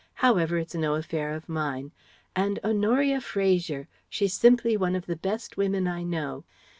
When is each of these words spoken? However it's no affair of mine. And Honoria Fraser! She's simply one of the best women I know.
However 0.15 0.57
it's 0.57 0.73
no 0.73 0.95
affair 0.95 1.31
of 1.35 1.47
mine. 1.47 1.91
And 2.35 2.57
Honoria 2.63 3.21
Fraser! 3.21 3.87
She's 4.09 4.33
simply 4.33 4.75
one 4.75 4.95
of 4.95 5.05
the 5.05 5.15
best 5.15 5.57
women 5.57 5.85
I 5.87 6.01
know. 6.01 6.43